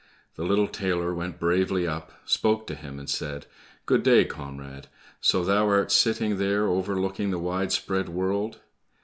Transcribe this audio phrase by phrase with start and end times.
[0.33, 3.45] The little tailor went bravely up, spoke to him, and said,
[3.85, 4.87] "Good day, comrade,
[5.19, 8.61] so thou art sitting there overlooking the wide spread world!